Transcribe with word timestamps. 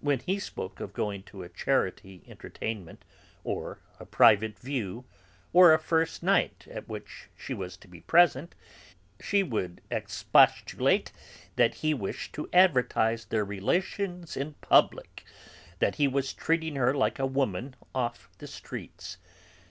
When 0.00 0.18
he 0.18 0.38
spoke 0.38 0.78
of 0.80 0.92
going 0.92 1.22
to 1.22 1.42
a 1.42 1.48
charity 1.48 2.22
entertainment, 2.28 3.02
or 3.44 3.78
a 3.98 4.04
private 4.04 4.58
view, 4.58 5.06
or 5.54 5.72
a 5.72 5.78
first 5.78 6.22
night 6.22 6.68
at 6.70 6.86
which 6.86 7.30
she 7.34 7.54
was 7.54 7.78
to 7.78 7.88
be 7.88 8.02
present, 8.02 8.54
she 9.22 9.42
would 9.42 9.80
expostulate 9.90 11.12
that 11.56 11.76
he 11.76 11.94
wished 11.94 12.34
to 12.34 12.50
advertise 12.52 13.24
their 13.24 13.42
relations 13.46 14.36
in 14.36 14.52
public, 14.60 15.24
that 15.78 15.94
he 15.94 16.06
was 16.06 16.34
treating 16.34 16.76
her 16.76 16.92
like 16.92 17.18
a 17.18 17.24
woman 17.24 17.74
off 17.94 18.28
the 18.36 18.46
streets. 18.46 19.16